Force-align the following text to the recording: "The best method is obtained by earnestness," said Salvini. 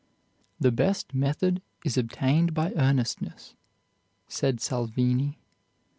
"The 0.59 0.71
best 0.71 1.13
method 1.13 1.61
is 1.85 1.95
obtained 1.95 2.55
by 2.55 2.71
earnestness," 2.73 3.53
said 4.27 4.59
Salvini. 4.59 5.37